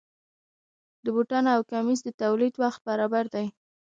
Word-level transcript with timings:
د 1.03 1.05
بوټانو 1.15 1.49
او 1.55 1.61
کمیس 1.71 1.99
د 2.05 2.09
تولید 2.21 2.53
وخت 2.63 2.79
برابر 2.89 3.25
دی. 3.33 3.45